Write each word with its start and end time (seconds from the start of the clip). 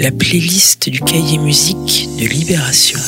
la 0.00 0.10
playlist 0.10 0.88
du 0.88 0.98
cahier 1.00 1.36
musique 1.36 2.08
de 2.18 2.26
Libération. 2.26 2.98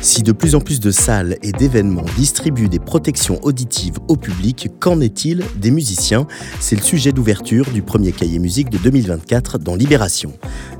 Si 0.00 0.22
de 0.22 0.30
plus 0.30 0.54
en 0.54 0.60
plus 0.60 0.78
de 0.78 0.92
salles 0.92 1.36
et 1.42 1.50
d'événements 1.50 2.04
distribuent 2.16 2.68
des 2.68 2.78
protections 2.78 3.40
auditives 3.42 3.98
au 4.06 4.14
public, 4.14 4.68
qu'en 4.78 5.00
est-il 5.00 5.42
des 5.56 5.72
musiciens? 5.72 6.28
C'est 6.60 6.76
le 6.76 6.82
sujet 6.82 7.10
d'ouverture 7.10 7.68
du 7.70 7.82
premier 7.82 8.12
cahier 8.12 8.38
musique 8.38 8.70
de 8.70 8.78
2024 8.78 9.58
dans 9.58 9.74
Libération. 9.74 10.32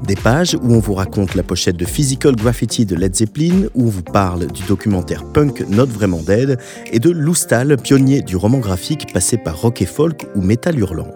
Des 0.07 0.15
pages 0.15 0.55
où 0.63 0.73
on 0.73 0.79
vous 0.79 0.95
raconte 0.95 1.35
la 1.35 1.43
pochette 1.43 1.77
de 1.77 1.85
Physical 1.85 2.37
Graffiti 2.37 2.87
de 2.87 2.95
Led 2.95 3.17
Zeppelin, 3.17 3.67
où 3.75 3.87
on 3.87 3.91
vous 3.91 4.05
parle 4.05 4.47
du 4.53 4.63
documentaire 4.69 5.25
punk 5.25 5.65
Not 5.69 5.87
Vraiment 5.87 6.23
Dead 6.23 6.61
et 6.93 7.01
de 7.01 7.11
Lou 7.11 7.35
pionnier 7.83 8.23
du 8.23 8.37
roman 8.37 8.59
graphique 8.59 9.13
passé 9.13 9.37
par 9.37 9.61
rock 9.61 9.83
et 9.83 9.87
folk 9.87 10.29
ou 10.37 10.43
metal 10.43 10.79
hurlant. 10.79 11.09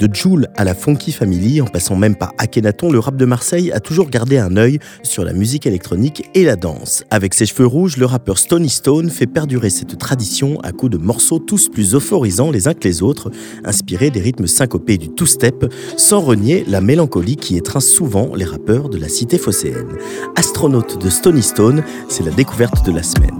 De 0.00 0.08
Joule 0.10 0.48
à 0.56 0.64
la 0.64 0.74
Funky 0.74 1.12
Family, 1.12 1.60
en 1.60 1.66
passant 1.66 1.94
même 1.94 2.16
par 2.16 2.32
Akhenaton, 2.38 2.90
le 2.90 2.98
rap 2.98 3.16
de 3.16 3.26
Marseille 3.26 3.70
a 3.70 3.80
toujours 3.80 4.08
gardé 4.08 4.38
un 4.38 4.56
œil 4.56 4.78
sur 5.02 5.26
la 5.26 5.34
musique 5.34 5.66
électronique 5.66 6.30
et 6.34 6.42
la 6.42 6.56
danse. 6.56 7.04
Avec 7.10 7.34
ses 7.34 7.44
cheveux 7.44 7.66
rouges, 7.66 7.98
le 7.98 8.06
rappeur 8.06 8.38
Stony 8.38 8.70
Stone 8.70 9.10
fait 9.10 9.26
perdurer 9.26 9.68
cette 9.68 9.98
tradition 9.98 10.58
à 10.60 10.72
coups 10.72 10.92
de 10.92 10.96
morceaux 10.96 11.38
tous 11.38 11.68
plus 11.68 11.94
euphorisants 11.94 12.50
les 12.50 12.66
uns 12.66 12.72
que 12.72 12.88
les 12.88 13.02
autres, 13.02 13.30
inspirés 13.62 14.08
des 14.08 14.20
rythmes 14.20 14.46
syncopés 14.46 14.96
du 14.96 15.10
two-step, 15.10 15.70
sans 15.98 16.20
renier 16.20 16.64
la 16.66 16.80
mélancolie 16.80 17.36
qui 17.36 17.58
étreint 17.58 17.80
souvent 17.80 18.34
les 18.34 18.46
rappeurs 18.46 18.88
de 18.88 18.96
la 18.96 19.10
cité 19.10 19.36
phocéenne. 19.36 19.98
Astronaute 20.34 20.96
de 20.98 21.10
Stony 21.10 21.42
Stone, 21.42 21.84
c'est 22.08 22.24
la 22.24 22.32
découverte 22.32 22.86
de 22.86 22.92
la 22.92 23.02
semaine. 23.02 23.36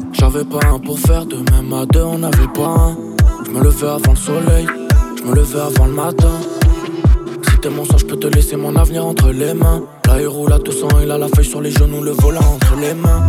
Je 5.20 5.29
me 5.29 5.34
levais 5.34 5.60
avant 5.60 5.87
le 5.87 5.92
matin. 5.92 6.41
Si 7.48 7.59
t'es 7.59 7.69
mon 7.69 7.84
sang, 7.84 7.98
je 7.98 8.06
peux 8.06 8.16
te 8.16 8.27
laisser 8.27 8.56
mon 8.56 8.74
avenir 8.77 9.05
entre 9.06 9.30
les 9.30 9.55
mains. 9.55 9.83
Là, 10.06 10.20
il 10.20 10.27
roule 10.27 10.52
à 10.52 10.59
200, 10.59 10.88
il 11.02 11.10
a 11.10 11.19
la 11.19 11.29
feuille 11.29 11.45
sur 11.45 11.60
les 11.60 11.70
genoux, 11.70 12.02
le 12.02 12.12
volant 12.12 12.41
entre 12.41 12.76
les 12.76 12.95
mains. 12.95 13.23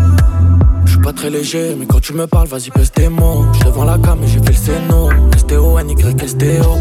Je 0.86 0.92
suis 0.92 1.02
pas 1.02 1.14
très 1.14 1.30
léger, 1.30 1.76
mais 1.78 1.86
quand 1.86 2.00
tu 2.00 2.14
me 2.14 2.28
parles, 2.28 2.48
vas-y, 2.48 2.70
pèse 2.70 2.92
tes 2.92 3.10
mots. 3.10 3.46
Je 3.54 3.66
devant 3.66 3.84
la 3.84 3.98
cam 3.98 4.24
et 4.24 4.28
j'ai 4.28 4.40
fait 4.40 4.52
le 4.52 4.54
séno. 4.54 5.10
STO, 5.38 5.80
NY, 5.82 5.96
STO. 6.28 6.78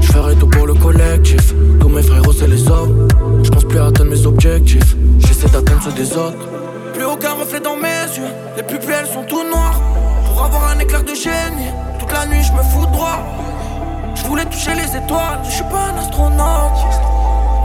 Je 0.00 0.12
ferai 0.12 0.34
tout 0.36 0.48
pour 0.48 0.66
le 0.66 0.74
collectif. 0.74 1.54
Tous 1.80 1.88
mes 1.88 2.02
frérots, 2.02 2.32
c'est 2.32 2.48
les 2.48 2.68
hommes. 2.68 3.08
Je 3.42 3.50
pense 3.50 3.64
plus 3.64 3.78
à 3.78 3.86
atteindre 3.86 4.10
mes 4.10 4.26
objectifs. 4.26 4.96
J'essaie 5.18 5.48
d'atteindre 5.48 5.82
ceux 5.84 5.92
des 5.92 6.12
autres. 6.12 6.48
Plus 6.94 7.04
aucun 7.04 7.32
reflet 7.34 7.60
dans 7.60 7.76
mes 7.76 8.06
yeux. 8.16 8.32
Les 8.56 8.62
pupilles, 8.62 8.94
elles 9.00 9.06
sont 9.06 9.24
tout 9.24 9.42
noires. 9.44 9.80
Pour 10.26 10.44
avoir 10.44 10.70
un 10.70 10.78
éclair 10.78 11.02
de 11.02 11.14
génie, 11.14 11.70
toute 11.98 12.12
la 12.12 12.26
nuit, 12.26 12.42
je 12.42 12.52
me 12.52 12.62
fous 12.62 12.86
droit. 12.92 13.20
Je 14.24 14.28
voulais 14.30 14.46
toucher 14.46 14.74
les 14.74 14.96
étoiles, 14.96 15.40
je 15.44 15.50
suis 15.50 15.64
pas 15.64 15.92
un 15.92 15.98
astronaute. 15.98 16.72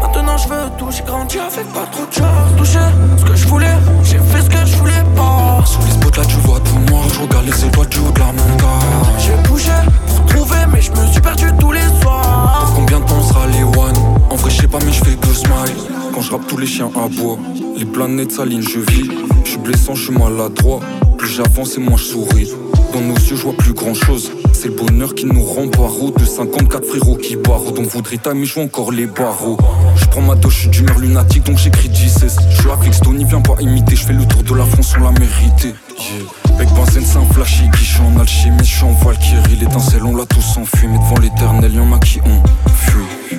Maintenant 0.01 0.37
je 0.37 0.49
veux 0.49 0.69
tout, 0.77 0.91
j'ai 0.91 1.03
grandi 1.03 1.39
avec 1.39 1.71
pas 1.71 1.85
trop 1.89 2.05
de 2.05 2.11
choses. 2.11 2.57
Toucher 2.57 2.79
ce 3.17 3.23
que 3.23 3.35
je 3.35 3.47
voulais, 3.47 3.77
j'ai 4.03 4.17
fait 4.17 4.41
ce 4.41 4.49
que 4.49 4.65
je 4.65 4.75
voulais 4.75 5.03
pas. 5.15 5.63
Sous 5.65 5.79
les 5.83 5.91
spots 5.91 6.19
là 6.19 6.25
tu 6.27 6.35
vois 6.35 6.59
tout 6.59 6.91
noir, 6.91 7.05
je 7.13 7.21
regarde 7.21 7.45
les 7.45 7.65
étoiles 7.65 7.87
du 7.87 7.99
haut 7.99 8.11
de 8.11 8.19
la 8.19 8.25
montagne. 8.25 9.19
J'ai 9.19 9.47
bougé 9.47 9.71
pour 10.07 10.25
trouver, 10.25 10.57
mais 10.69 10.81
je 10.81 10.91
me 10.91 11.07
suis 11.07 11.21
perdu 11.21 11.49
tous 11.57 11.71
les 11.71 11.87
soirs. 12.01 12.63
Pour 12.65 12.75
combien 12.75 12.99
de 12.99 13.05
temps 13.05 13.23
sera 13.23 13.47
les 13.47 13.63
one? 13.63 13.95
En 14.29 14.35
vrai 14.35 14.51
je 14.51 14.61
sais 14.61 14.67
pas 14.67 14.79
mais 14.85 14.91
je 14.91 15.01
fais 15.01 15.15
deux 15.15 15.33
smiles. 15.33 16.08
Je 16.21 16.31
rappe 16.31 16.47
tous 16.47 16.57
les 16.57 16.67
chiens 16.67 16.91
à 16.95 17.07
bois, 17.07 17.37
les 17.77 17.85
planètes 17.85 18.33
s'alignent, 18.33 18.61
je 18.61 18.79
vis. 18.79 19.09
Je 19.45 19.51
suis 19.51 19.59
blessant, 19.59 19.95
je 19.95 20.03
suis 20.03 20.13
maladroit. 20.13 20.81
Plus 21.17 21.29
j'avance 21.29 21.77
et 21.77 21.79
moins 21.79 21.95
je 21.95 22.03
souris. 22.03 22.51
Dans 22.93 22.99
nos 23.01 23.15
yeux, 23.15 23.35
je 23.35 23.43
vois 23.43 23.53
plus 23.53 23.73
grand 23.73 23.93
chose. 23.93 24.31
C'est 24.51 24.67
le 24.67 24.73
bonheur 24.73 25.15
qui 25.15 25.25
nous 25.25 25.41
rend 25.41 25.67
barreaux. 25.67 26.11
De 26.11 26.25
54 26.25 26.85
frérots 26.85 27.15
qui 27.15 27.37
barrent. 27.37 27.71
Donc 27.71 27.87
voudrait 27.87 28.19
mais 28.35 28.45
je 28.45 28.59
encore 28.59 28.91
les 28.91 29.05
barreaux. 29.05 29.57
Je 29.95 30.05
prends 30.07 30.21
ma 30.21 30.35
dose, 30.35 30.51
je 30.53 30.59
suis 30.59 30.69
d'humeur 30.69 30.99
lunatique, 30.99 31.45
donc 31.45 31.57
j'écris 31.57 31.89
Jesus. 31.93 32.35
Je 32.49 32.61
suis 32.61 32.69
avec 32.69 32.93
Stony, 32.93 33.23
viens 33.23 33.41
pas 33.41 33.55
imiter. 33.61 33.95
Je 33.95 34.05
fais 34.05 34.13
le 34.13 34.25
tour 34.25 34.43
de 34.43 34.55
la 34.55 34.65
France, 34.65 34.93
on 34.99 35.03
l'a 35.03 35.11
mérité. 35.11 35.69
Yeah. 35.97 36.55
Avec 36.55 36.69
benzène, 36.73 37.05
c'est 37.05 37.17
un 37.17 37.33
flashy 37.33 37.63
qui 37.77 37.85
je 37.85 38.01
en 38.01 38.19
alchimie, 38.19 38.57
je 38.59 38.75
suis 38.75 38.83
en 38.83 38.91
Valkyrie. 38.91 39.55
L'étincelle, 39.59 40.03
on 40.03 40.15
l'a 40.15 40.25
tous 40.25 40.57
enfui. 40.57 40.87
Mais 40.87 40.97
devant 40.97 41.19
l'éternel, 41.21 41.73
y'en 41.73 41.93
a 41.93 41.99
qui 41.99 42.19
ont 42.19 42.43
fui. 42.67 43.38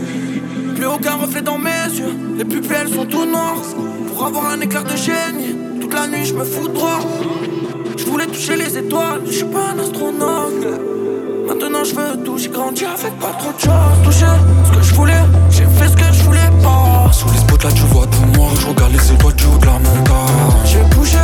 Plus 0.80 0.88
aucun 0.88 1.16
reflet 1.16 1.42
dans 1.42 1.58
mes 1.58 1.92
yeux. 1.92 2.16
Les 2.38 2.44
pupilles, 2.46 2.78
elles 2.80 2.88
sont 2.88 3.04
tout 3.04 3.26
noires. 3.26 3.60
Pour 4.08 4.24
avoir 4.24 4.46
un 4.46 4.60
éclair 4.62 4.82
de 4.82 4.96
génie, 4.96 5.54
toute 5.78 5.92
la 5.92 6.06
nuit, 6.06 6.24
je 6.24 6.32
me 6.32 6.42
fous 6.42 6.68
droit. 6.68 7.00
Je 7.98 8.04
voulais 8.06 8.24
toucher 8.24 8.56
les 8.56 8.78
étoiles, 8.78 9.20
je 9.26 9.30
suis 9.30 9.44
pas 9.44 9.72
un 9.74 9.78
astronaute. 9.78 10.80
Maintenant 11.46 11.84
je 11.84 11.94
veux 11.94 12.24
tout, 12.24 12.38
j'ai 12.38 12.48
grandi 12.48 12.86
avec 12.86 13.12
pas 13.18 13.34
trop 13.38 13.52
de 13.52 13.60
choses. 13.60 14.04
Toucher 14.04 14.32
ce 14.64 14.78
que 14.78 14.82
je 14.82 14.94
voulais, 14.94 15.22
j'ai 15.50 15.64
fait 15.64 15.88
ce 15.88 15.96
que 15.96 16.14
je 16.14 16.22
voulais 16.22 16.50
pas. 16.62 17.12
Sous 17.12 17.28
les 17.28 17.40
spots 17.40 17.62
là 17.62 17.72
tu 17.74 17.82
vois 17.82 18.06
tout 18.06 18.38
noir, 18.38 18.50
je 18.58 18.66
regarde 18.68 18.92
les 18.92 19.12
étoiles 19.12 19.34
du 19.34 19.44
haut 19.44 19.58
de 19.58 19.66
la 19.66 19.72
montagne. 19.72 20.64
J'ai 20.64 20.96
bougé 20.96 21.18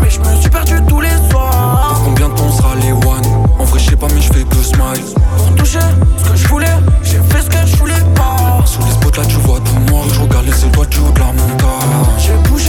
mais 0.00 0.10
je 0.10 0.20
me 0.20 0.40
suis 0.40 0.50
perdu 0.50 0.74
tous 0.88 1.00
les 1.00 1.10
soirs. 1.30 2.00
Combien 2.04 2.28
de 2.28 2.34
temps 2.34 2.50
sera 2.50 2.74
les 2.76 2.92
one? 2.92 3.22
En 3.58 3.64
vrai 3.64 3.78
je 3.78 3.90
sais 3.90 3.96
pas 3.96 4.08
mais 4.14 4.20
je 4.20 4.32
fais 4.32 4.44
deux 4.44 4.62
smiles. 4.62 5.04
Pour 5.36 5.54
toucher 5.54 5.78
ce 6.18 6.30
que 6.30 6.36
je 6.36 6.48
voulais, 6.48 6.76
j'ai 7.02 7.18
fait 7.18 7.42
ce 7.42 7.50
que 7.50 7.66
je 7.66 7.76
voulais 7.76 8.02
pas. 8.14 8.62
Sous 8.64 8.80
les 8.82 8.90
spots 8.90 9.16
là 9.16 9.24
tu 9.26 9.36
vois 9.36 9.60
tout 9.60 9.92
noir, 9.92 10.04
je 10.12 10.20
regarde 10.20 10.46
les 10.46 10.64
étoiles 10.64 10.88
du 10.88 10.98
haut 10.98 11.12
de 11.12 11.20
la 11.20 11.26
montagne. 11.26 12.16
J'ai 12.18 12.34
bougé 12.48 12.61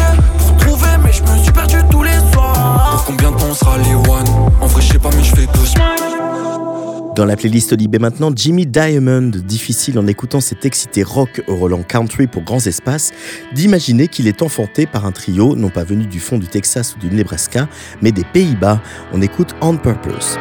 Dans 7.16 7.25
la 7.25 7.35
playlist 7.35 7.78
Libé 7.78 8.00
maintenant, 8.00 8.31
Jimmy 8.35 8.66
Diamond, 8.66 9.29
difficile 9.35 10.00
en 10.00 10.07
écoutant 10.07 10.41
cet 10.41 10.66
excité 10.66 11.03
rock 11.03 11.44
au 11.47 11.56
Roland 11.56 11.84
Country 11.84 12.25
pour 12.25 12.41
grands 12.41 12.66
espaces, 12.66 13.12
d'imaginer 13.53 14.07
qu'il 14.07 14.28
est 14.28 14.41
enfanté 14.41 14.88
par 14.88 15.06
un 15.06 15.12
trio, 15.12 15.56
non 15.56 15.69
pas 15.69 15.84
venu 15.84 16.07
du 16.07 16.19
fond 16.19 16.40
du 16.40 16.47
Texas 16.47 16.96
ou 16.96 17.00
du 17.00 17.16
Nebraska, 17.16 17.68
mais 18.01 18.12
des 18.12 18.24
Pays-Bas. 18.24 18.81
On 19.13 19.22
écoute 19.22 19.53
On 19.62 19.78
Purpose. 19.78 20.40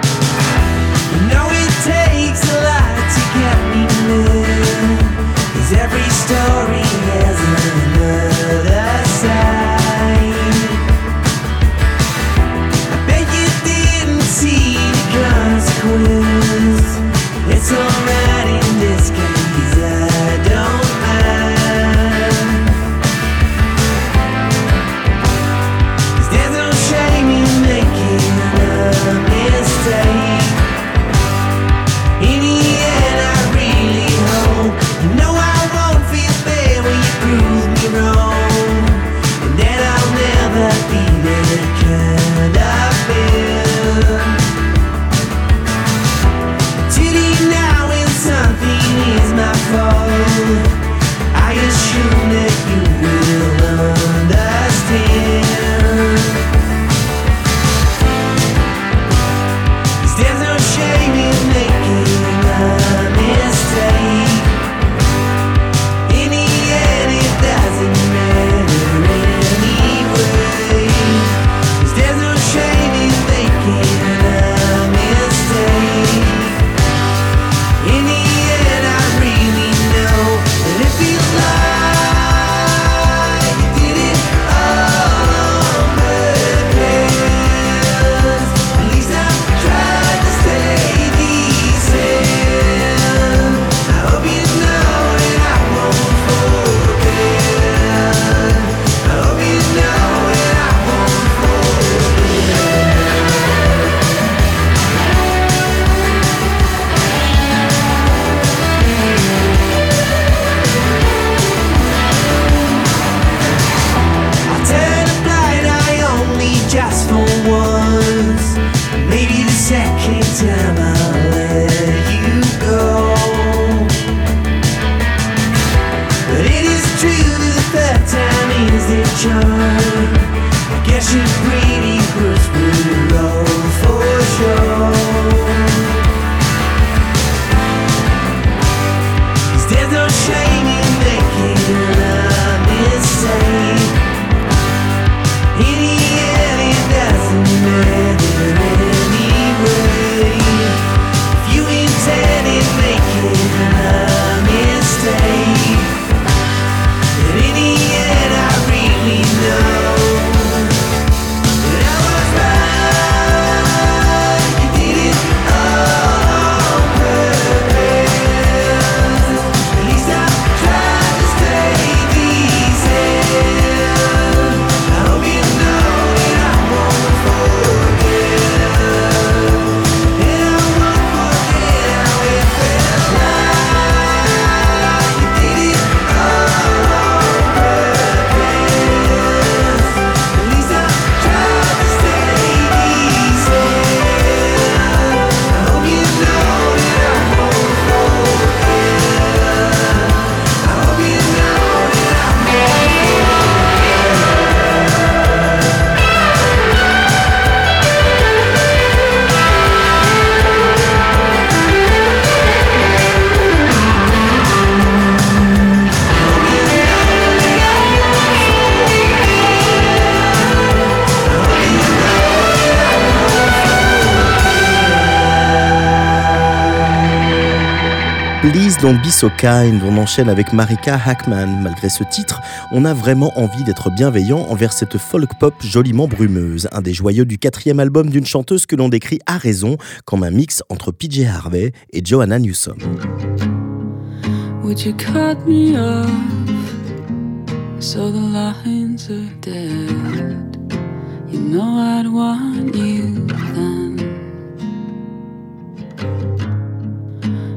On 229.84 229.96
enchaîne 229.96 230.28
avec 230.28 230.52
Marika 230.52 231.00
Hackman. 231.06 231.46
Malgré 231.62 231.88
ce 231.88 232.04
titre, 232.04 232.42
on 232.72 232.84
a 232.84 232.92
vraiment 232.92 233.32
envie 233.38 233.64
d'être 233.64 233.90
bienveillant 233.90 234.40
envers 234.50 234.72
cette 234.72 234.98
folk 234.98 235.30
pop 235.40 235.54
joliment 235.62 236.06
brumeuse, 236.06 236.68
un 236.72 236.82
des 236.82 236.92
joyeux 236.92 237.24
du 237.24 237.38
quatrième 237.38 237.80
album 237.80 238.10
d'une 238.10 238.26
chanteuse 238.26 238.66
que 238.66 238.76
l'on 238.76 238.90
décrit 238.90 239.18
à 239.26 239.38
raison 239.38 239.78
comme 240.04 240.24
un 240.24 240.30
mix 240.30 240.62
entre 240.68 240.92
PJ 240.92 241.24
Harvey 241.24 241.72
et 241.92 242.04
Joanna 242.04 242.38
Newsom. 242.38 242.76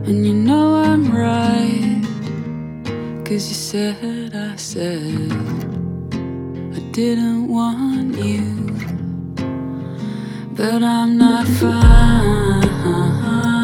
And 0.08 0.24
you 0.24 0.36
know 0.36 0.76
I'm 0.76 1.12
right. 1.12 2.00
Cause 3.26 3.50
you 3.50 3.56
said 3.56 4.36
I 4.36 4.56
said 4.56 5.32
I 6.76 6.80
didn't 6.92 7.48
want 7.48 8.16
you. 8.16 8.76
But 10.54 10.84
I'm 10.84 11.18
not 11.18 11.48
fine. 11.48 13.55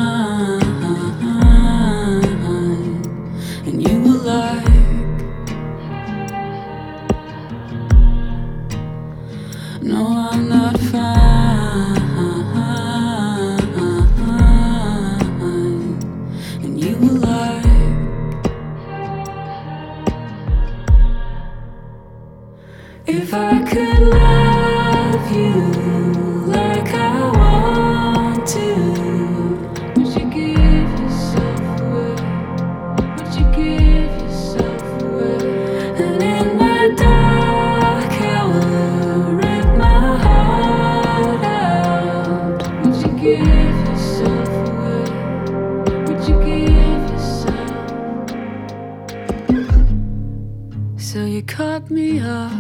So 51.72 51.76
you 51.76 51.80
cut 51.80 51.90
me 51.90 52.20
off 52.20 52.52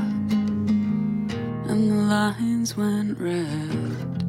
lines 2.07 2.77
went 2.77 3.19
red. 3.19 4.24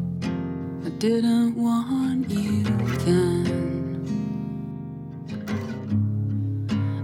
I 0.85 0.88
didn't 0.99 1.54
want 1.54 2.28
you 2.28 2.64
then. 3.07 3.47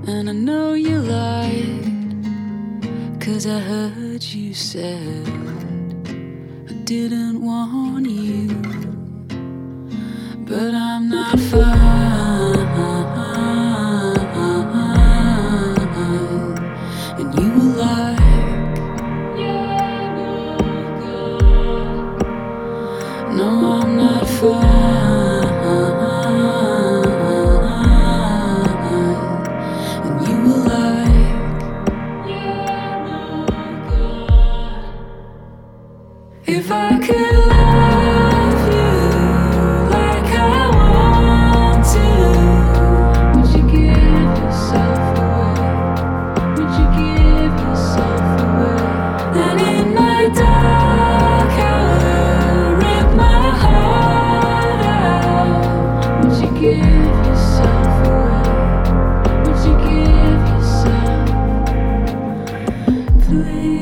And 0.09 0.29
I 0.29 0.33
know 0.33 0.75
you 0.75 0.99
lied, 0.99 2.21
cause 3.21 3.47
I 3.47 3.61
heard 3.61 4.25
you 4.25 4.55
said 4.55 5.29
I 6.69 6.73
didn't 6.83 7.41
want 7.41 8.11
you. 8.11 8.49
But 10.49 10.75
I'm 10.75 10.88
far 24.40 25.08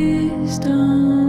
wisdom. 0.06 1.25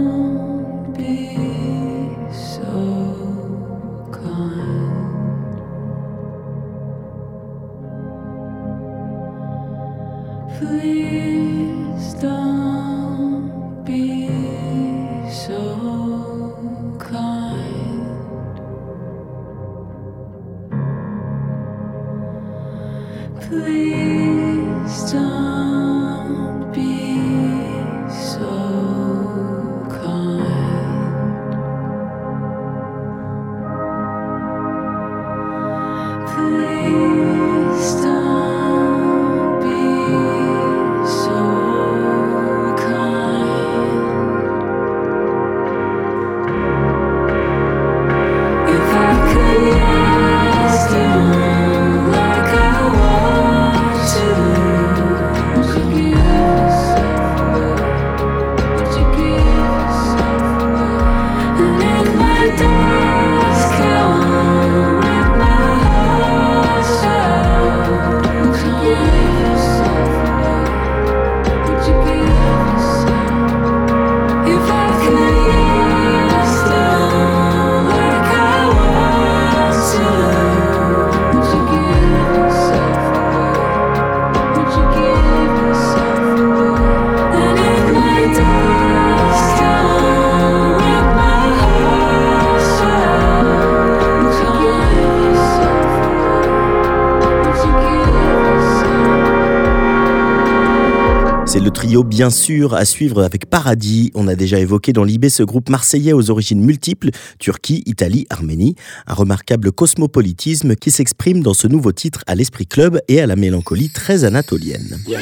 C'est 101.58 101.64
le 101.64 101.72
trio 101.72 102.04
bien 102.04 102.30
sûr 102.30 102.74
à 102.74 102.84
suivre 102.84 103.24
avec 103.24 103.50
Paradis. 103.50 104.12
On 104.14 104.28
a 104.28 104.36
déjà 104.36 104.60
évoqué 104.60 104.92
dans 104.92 105.02
l'IB 105.02 105.28
ce 105.28 105.42
groupe 105.42 105.70
marseillais 105.70 106.12
aux 106.12 106.30
origines 106.30 106.64
multiples, 106.64 107.10
Turquie, 107.40 107.82
Italie, 107.84 108.28
Arménie. 108.30 108.76
Un 109.08 109.14
remarquable 109.14 109.72
cosmopolitisme 109.72 110.76
qui 110.76 110.92
s'exprime 110.92 111.42
dans 111.42 111.54
ce 111.54 111.66
nouveau 111.66 111.90
titre 111.90 112.22
à 112.28 112.36
l'esprit 112.36 112.68
club 112.68 113.00
et 113.08 113.20
à 113.20 113.26
la 113.26 113.34
mélancolie 113.34 113.90
très 113.90 114.22
anatolienne. 114.22 115.00
Je 115.04 115.20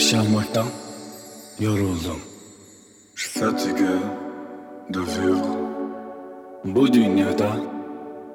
suis 3.17 3.31
fatigué 3.31 3.97
de 4.91 5.01
vivre. 5.01 5.57
Bu 6.67 6.91
dünyada 6.91 7.57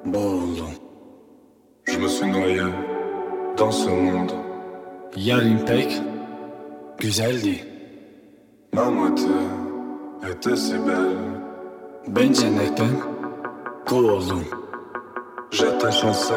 boğuldum. 0.04 0.74
Je 1.86 1.98
me 1.98 2.08
suis 2.08 2.26
noyé 2.26 2.62
dans 3.56 3.70
ce 3.70 3.88
monde. 3.88 4.32
Yarın 5.16 5.58
pek 5.66 6.00
güzeldi. 6.98 7.71
Ma 8.74 8.88
moitié 8.88 9.26
était 10.30 10.56
si 10.56 10.72
belle. 10.72 11.18
Ben 12.08 12.34
cennetten 12.34 12.96
kovuldum. 13.84 14.44
J'étais 15.50 15.92
chanceux 15.92 16.34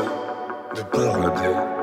du 0.76 0.84
paradis. 0.92 1.75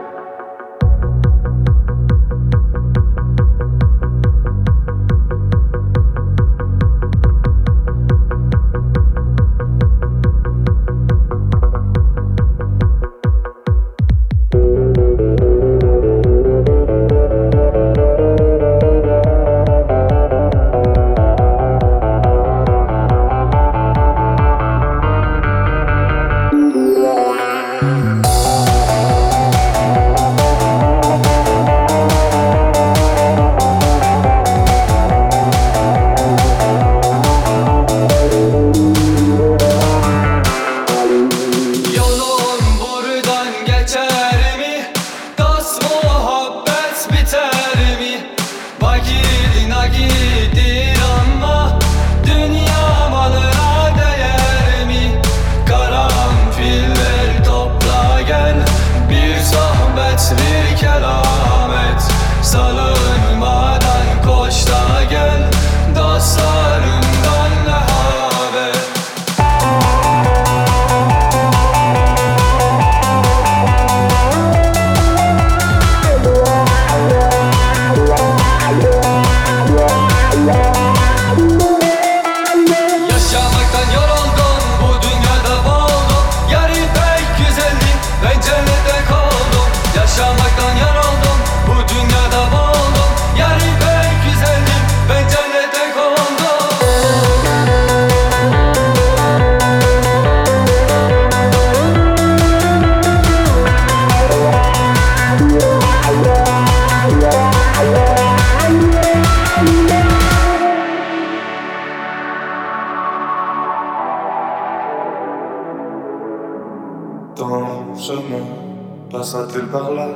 Passera-t-il 119.22 119.66
par 119.66 119.92
là 119.94 120.08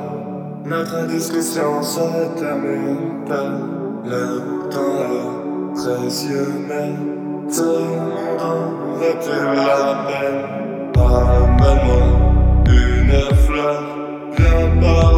Notre 0.65 1.07
discussion 1.07 1.81
se 1.81 2.01
termine-t-elle 2.37 3.57
Le 4.03 4.69
temps 4.69 4.99
est 4.99 6.01
précieux 6.01 6.51
mais 6.67 6.91
le 7.57 7.69
monde 7.87 8.41
en 8.41 8.59
veut-il 8.99 9.43
la 9.65 9.79
peine. 10.07 10.43
Amène-moi 10.97 12.03
une 12.67 13.35
fleur 13.45 13.81
Viens 14.37 14.81
parler 14.81 15.16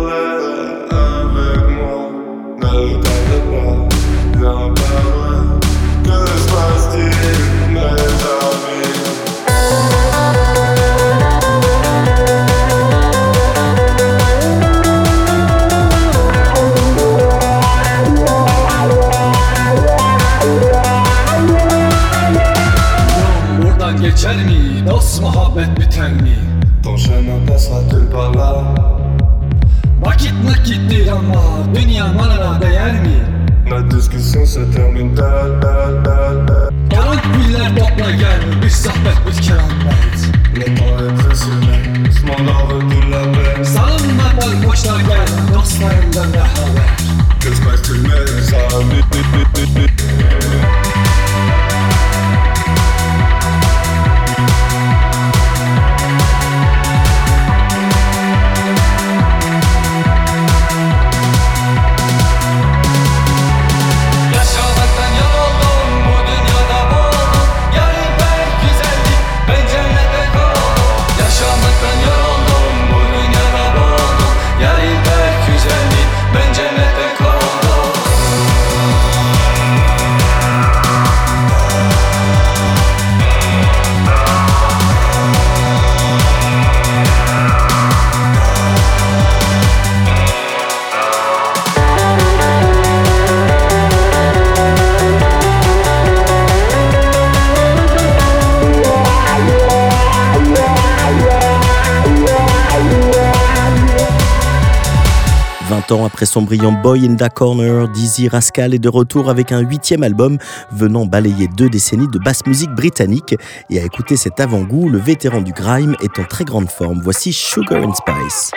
20 105.89 105.96
ans 105.96 106.05
après 106.05 106.25
son 106.25 106.41
brillant 106.41 106.72
Boy 106.72 107.05
in 107.05 107.15
the 107.15 107.29
Corner, 107.34 107.88
Dizzy 107.88 108.27
Rascal 108.27 108.74
est 108.74 108.79
de 108.79 108.89
retour 108.89 109.29
avec 109.29 109.51
un 109.51 109.60
huitième 109.60 110.03
album 110.03 110.38
venant 110.72 111.05
balayer 111.05 111.48
deux 111.48 111.69
décennies 111.69 112.08
de 112.08 112.19
basse 112.19 112.46
musique 112.46 112.72
britannique. 112.72 113.36
Et 113.69 113.79
à 113.79 113.84
écouter 113.84 114.15
cet 114.15 114.39
avant-goût, 114.39 114.89
le 114.89 115.00
vétéran 115.00 115.41
du 115.41 115.53
grime 115.53 115.96
est 116.01 116.19
en 116.19 116.25
très 116.25 116.46
grande 116.46 116.69
forme. 116.69 117.01
Voici 117.03 117.34
Sugar 117.34 117.84
and 117.84 117.93
Spice. 117.93 118.51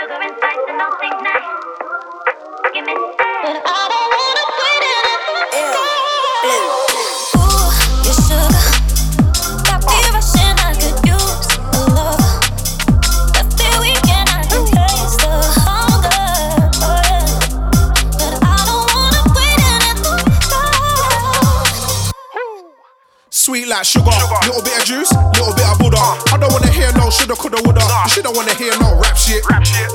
Sweet 23.35 23.67
like 23.67 23.85
sugar. 23.85 24.12
Little 24.45 24.61
bit 24.61 24.77
of 24.77 24.85
juice, 24.85 25.11
little 25.33 25.55
bit 25.57 25.65
of 25.65 25.79
Buddha. 25.79 25.97
I 25.97 26.37
don't 26.37 26.53
wanna 26.53 26.69
hear 26.69 26.93
no 26.93 27.09
shoulda, 27.09 27.33
coulda, 27.35 27.57
woulda. 27.65 27.81
You 27.81 28.11
shouldn't 28.11 28.37
wanna 28.37 28.53
hear 28.53 28.77
no 28.79 29.01
rap 29.01 29.17
shit. 29.17 29.43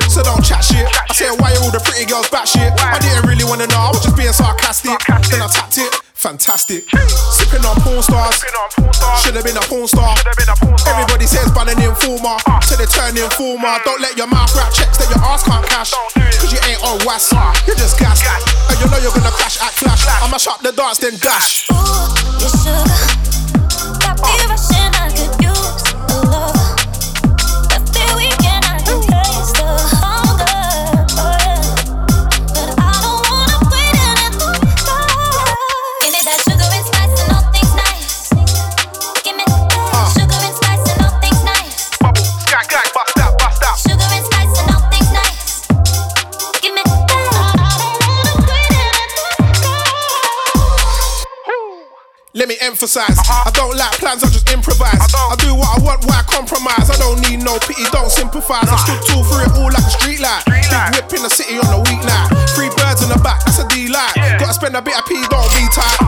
So 0.10 0.24
don't 0.24 0.44
chat 0.44 0.66
shit. 0.66 0.90
I 0.90 1.14
say 1.14 1.30
why 1.38 1.54
are 1.54 1.62
all 1.62 1.70
the 1.70 1.80
pretty 1.86 2.10
girls 2.10 2.28
back 2.30 2.48
shit? 2.48 2.74
I 2.82 2.98
didn't 2.98 3.30
really 3.30 3.46
wanna 3.46 3.68
know. 3.68 3.78
I 3.78 3.90
was 3.94 4.02
just 4.02 4.18
being 4.18 4.34
sarcastic. 4.34 4.98
Then 5.30 5.42
I 5.42 5.48
tapped 5.54 5.78
it. 5.78 6.07
Fantastic. 6.28 6.84
Sipping 7.32 7.64
on 7.64 7.80
porn 7.88 8.04
stars. 8.04 8.44
Should 9.24 9.36
have 9.40 9.46
been 9.48 9.56
a 9.56 9.64
porn 9.64 9.88
star. 9.88 10.12
Everybody 10.92 11.26
says 11.26 11.50
ban 11.56 11.70
an 11.70 11.80
informer. 11.80 12.36
So 12.68 12.76
they 12.76 12.84
turn 12.84 13.16
informer. 13.16 13.80
Don't 13.86 14.02
let 14.02 14.18
your 14.18 14.28
mouth 14.28 14.52
rap 14.52 14.74
checks 14.74 14.98
that 14.98 15.08
your 15.08 15.24
ass 15.24 15.48
can't 15.48 15.66
cash. 15.72 15.94
Cause 15.96 16.52
you 16.52 16.60
ain't 16.68 16.84
on 16.84 17.00
was. 17.08 17.32
Uh. 17.32 17.56
You're 17.66 17.78
just 17.78 17.98
gas. 17.98 18.20
And 18.28 18.76
you 18.76 18.92
know 18.92 19.00
you're 19.00 19.16
gonna 19.16 19.32
crash 19.32 19.56
at 19.64 19.72
flash. 19.72 20.04
I'ma 20.20 20.36
up 20.52 20.60
the 20.60 20.74
dance, 20.76 20.98
then 20.98 21.16
dash. 21.16 21.70
You 21.72 22.50
sugar, 22.60 23.08
got 24.04 24.20
me 24.20 24.52
rushing. 24.52 24.97
It 52.88 52.96
Let 52.96 53.12
me 53.12 53.16
I 53.28 53.52
don't 53.52 53.76
like 53.76 53.92
plans, 54.00 54.24
I 54.24 54.32
just 54.32 54.48
improvise. 54.48 54.96
I 54.96 55.36
do 55.44 55.52
what 55.52 55.68
I 55.76 55.78
want, 55.84 56.08
why 56.08 56.24
compromise? 56.24 56.88
I 56.88 56.96
don't 56.96 57.20
need 57.28 57.44
no 57.44 57.60
pity, 57.60 57.84
don't 57.92 58.08
sympathize. 58.08 58.64
I 58.64 58.78
stood 58.88 59.02
tall 59.12 59.24
through 59.28 59.44
it 59.44 59.52
all 59.60 59.68
like 59.68 59.84
a 59.84 59.92
street 59.92 60.24
light. 60.24 60.48
Big 60.48 60.64
whip 60.96 61.12
in 61.12 61.22
the 61.24 61.32
city 61.32 61.60
on 61.60 61.68
a 61.68 61.84
weeknight. 61.84 62.32
Three 62.56 62.72
birds 62.80 63.04
in 63.04 63.12
the 63.12 63.20
back, 63.20 63.44
that's 63.44 63.60
a 63.60 63.68
D 63.68 63.92
light. 63.92 64.16
Gotta 64.40 64.56
spend 64.56 64.76
a 64.80 64.82
bit 64.82 64.96
of 64.96 65.04
P, 65.04 65.20
don't 65.28 65.52
be 65.52 65.68
tight. 65.76 66.00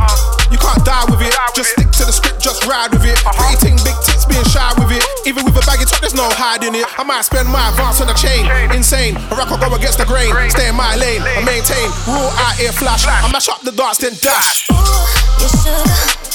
You 0.47 0.57
can't 0.57 0.79
die 0.87 1.03
with 1.11 1.19
it, 1.19 1.35
just 1.51 1.75
stick 1.75 1.91
to 1.99 2.03
the 2.07 2.15
script, 2.15 2.39
just 2.39 2.63
ride 2.63 2.95
with 2.95 3.03
it. 3.03 3.19
Pretty 3.27 3.59
ting, 3.59 3.77
big 3.83 3.97
tits, 4.07 4.23
being 4.23 4.45
shy 4.47 4.71
with 4.79 4.95
it. 4.95 5.03
Even 5.27 5.43
with 5.43 5.59
a 5.59 5.63
baggy 5.67 5.83
top, 5.83 5.99
there's 5.99 6.15
no 6.15 6.31
hiding 6.31 6.79
it. 6.79 6.87
I 6.95 7.03
might 7.03 7.27
spend 7.27 7.51
my 7.51 7.59
advance 7.75 7.99
on 7.99 8.07
a 8.07 8.15
chain, 8.15 8.47
insane. 8.71 9.19
A 9.29 9.35
rock, 9.35 9.51
I 9.51 9.59
go 9.59 9.75
against 9.75 9.99
the 9.99 10.07
grain, 10.07 10.31
stay 10.47 10.71
in 10.71 10.79
my 10.79 10.95
lane, 10.95 11.19
I 11.27 11.43
maintain. 11.43 11.91
Rule 12.07 12.31
out 12.47 12.55
here 12.55 12.71
flash, 12.71 13.03
I 13.03 13.27
mash 13.35 13.51
up 13.51 13.61
the 13.67 13.75
darts, 13.75 13.99
then 13.99 14.15
dash. 14.23 14.69
You 14.69 15.47
sugar, 15.59 16.28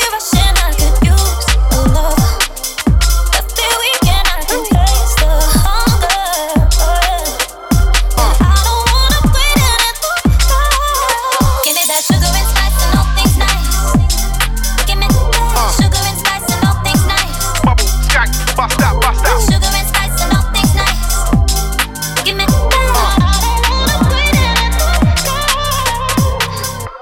got 0.00 0.56
me 0.56 0.61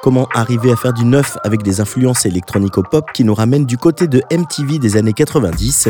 Comment 0.02 0.26
arriver 0.34 0.72
à 0.72 0.76
faire 0.76 0.94
du 0.94 1.04
neuf 1.04 1.36
avec 1.44 1.62
des 1.62 1.80
influences 1.80 2.24
électronico-pop 2.24 3.04
qui 3.12 3.22
nous 3.22 3.34
ramènent 3.34 3.66
du 3.66 3.76
côté 3.76 4.08
de 4.08 4.22
MTV 4.32 4.78
des 4.78 4.96
années 4.96 5.12
90 5.12 5.88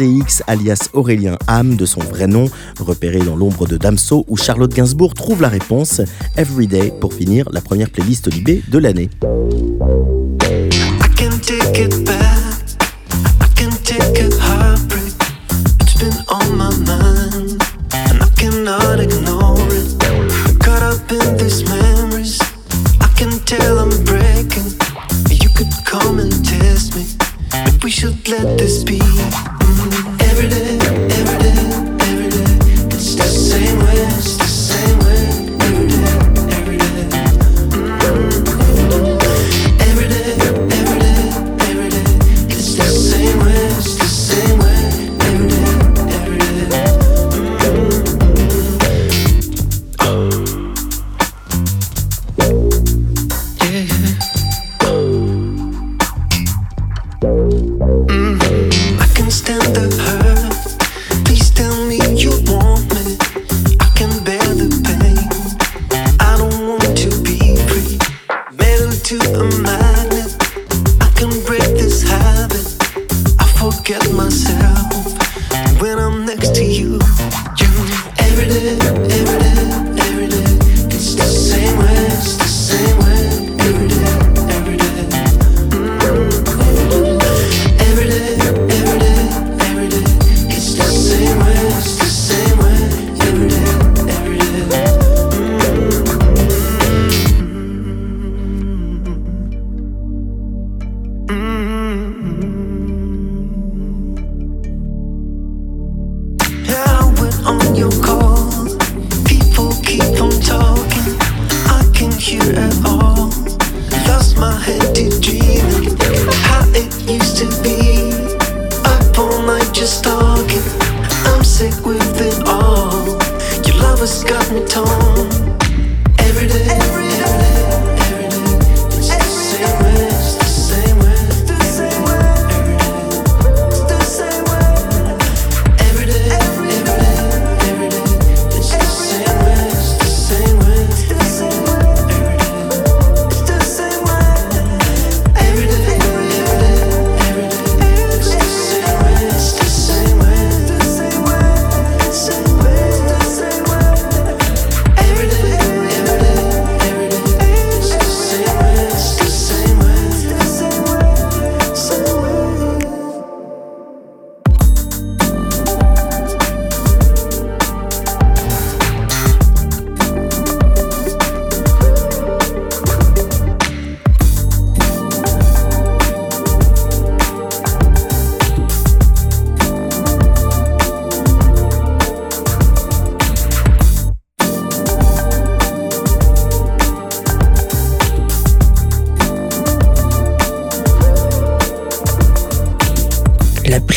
X 0.00 0.42
alias 0.46 0.90
Aurélien 0.92 1.38
Ham 1.46 1.76
de 1.76 1.86
son 1.86 2.00
vrai 2.00 2.26
nom, 2.26 2.50
repéré 2.78 3.20
dans 3.20 3.36
l'ombre 3.36 3.66
de 3.66 3.78
Damso 3.78 4.26
où 4.28 4.36
Charlotte 4.36 4.72
Gainsbourg 4.72 5.14
trouve 5.14 5.40
la 5.40 5.48
réponse 5.48 6.02
Everyday 6.36 6.92
pour 7.00 7.14
finir 7.14 7.48
la 7.50 7.62
première 7.62 7.88
playlist 7.88 8.30
Libé 8.30 8.62
de 8.68 8.78
l'année. 8.78 9.08
Let 28.30 28.58
this 28.58 28.84
be. 28.84 29.57